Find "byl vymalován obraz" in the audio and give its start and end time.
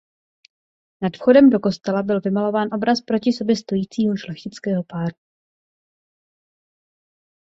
2.03-3.01